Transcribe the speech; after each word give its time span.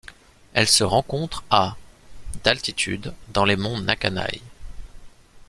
Elle 0.55 0.67
se 0.67 0.83
rencontre 0.83 1.43
à 1.51 1.77
d'altitude 2.43 3.13
dans 3.33 3.45
les 3.45 3.55
monts 3.55 3.79
Nakanai. 3.79 4.41